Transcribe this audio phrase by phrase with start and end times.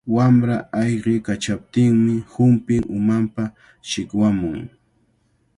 [0.15, 3.43] Wamra ayqiykachaptinmi humpin umanpa
[3.89, 4.59] shikwamun.